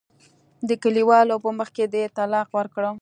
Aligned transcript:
د 0.67 0.69
کلیوالو 0.83 1.35
په 1.43 1.49
مخ 1.57 1.69
کې 1.75 1.85
دې 1.93 2.03
طلاق 2.17 2.47
ورکړه. 2.57 2.89